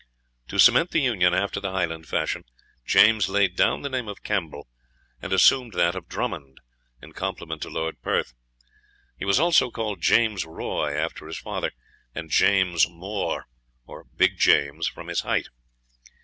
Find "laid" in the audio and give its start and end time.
3.29-3.55